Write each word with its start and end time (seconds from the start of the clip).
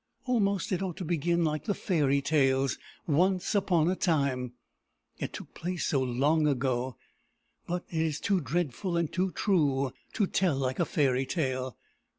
Almost 0.25 0.71
it 0.71 0.81
ought 0.81 0.97
to 0.97 1.05
begin 1.05 1.43
like 1.43 1.65
the 1.65 1.75
fairy 1.75 2.23
tales, 2.23 2.79
Once 3.05 3.53
upon 3.53 3.87
a 3.87 3.95
time, 3.95 4.53
it 5.19 5.31
took 5.31 5.53
place 5.53 5.85
so 5.85 6.01
long 6.01 6.47
ago; 6.47 6.97
but 7.67 7.85
it 7.91 8.01
is 8.01 8.19
too 8.19 8.41
dreadful 8.41 8.97
and 8.97 9.11
too 9.13 9.29
true 9.29 9.91
to 10.13 10.25
tell 10.25 10.55
like 10.55 10.79
a 10.79 10.85
fairy 10.85 11.27
tale. 11.27 11.77